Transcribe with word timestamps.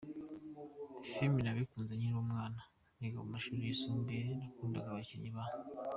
filimi 1.07 1.39
nabikunze 1.43 1.91
nkiri 1.95 2.15
umwana, 2.23 2.59
niga 2.97 3.17
mu 3.21 3.27
mashuri 3.33 3.59
yisumbuye 3.65 4.21
nakundaga 4.39 4.87
abakinnyi 4.91 5.29
ba. 5.35 5.43